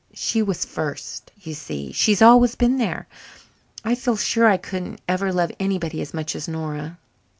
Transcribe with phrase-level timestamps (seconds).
[0.15, 3.05] She was first, you see; she's always been there.
[3.85, 6.97] I feel sure I couldn't ever love anybody as much as Nora."